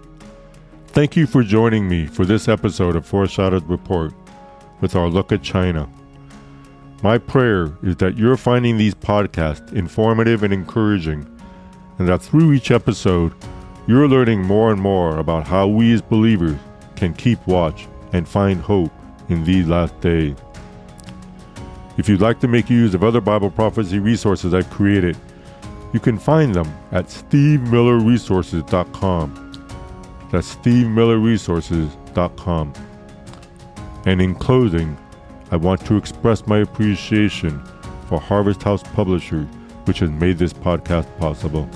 Thank 0.88 1.14
you 1.14 1.29
for 1.29 1.44
joining 1.44 1.88
me 1.88 2.07
for 2.07 2.25
this 2.25 2.49
episode 2.49 2.97
of 2.97 3.07
Foreshadows 3.07 3.62
Report 3.62 4.12
with 4.81 4.97
our 4.97 5.07
look 5.07 5.31
at 5.31 5.44
China. 5.44 5.88
My 7.05 7.18
prayer 7.18 7.73
is 7.85 7.94
that 7.99 8.18
you're 8.18 8.37
finding 8.37 8.79
these 8.79 8.97
podcasts 8.97 9.73
informative 9.73 10.42
and 10.42 10.53
encouraging, 10.53 11.25
and 12.01 12.09
that 12.09 12.20
through 12.20 12.53
each 12.53 12.73
episode, 12.73 13.33
you're 13.87 14.09
learning 14.09 14.42
more 14.42 14.73
and 14.73 14.81
more 14.81 15.18
about 15.18 15.47
how 15.47 15.68
we 15.68 15.92
as 15.92 16.03
believers 16.03 16.59
can 16.97 17.14
keep 17.14 17.47
watch 17.47 17.87
and 18.12 18.27
find 18.27 18.61
hope 18.61 18.90
in 19.29 19.44
these 19.44 19.68
last 19.68 20.01
days. 20.01 20.35
If 21.96 22.09
you'd 22.09 22.20
like 22.20 22.40
to 22.40 22.48
make 22.48 22.68
use 22.68 22.92
of 22.94 23.04
other 23.04 23.20
Bible 23.20 23.50
prophecy 23.50 24.00
resources 24.00 24.52
I've 24.52 24.68
created, 24.70 25.16
you 25.92 26.00
can 26.00 26.18
find 26.18 26.52
them 26.54 26.66
at 26.90 27.07
stevemillerresources.com. 27.07 29.40
That's 30.33 30.57
stevemillerresources.com. 30.57 32.72
And 34.07 34.20
in 34.20 34.35
closing, 34.35 34.98
I 35.52 35.57
want 35.57 35.87
to 35.87 35.96
express 35.96 36.48
my 36.48 36.59
appreciation 36.59 37.62
for 38.09 38.20
Harvest 38.20 38.62
House 38.62 38.83
Publishers, 38.83 39.46
which 39.85 40.00
has 40.00 40.11
made 40.11 40.37
this 40.38 40.52
podcast 40.52 41.07
possible. 41.18 41.70